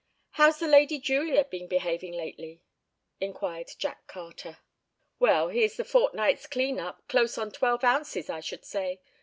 [0.31, 2.63] "How's the 'Lady Julia' been behaving lately?"
[3.19, 4.57] inquired Jack Carter.
[5.19, 8.99] "Well, here's the fortnight's clean up, close on twelve ounces, I should say.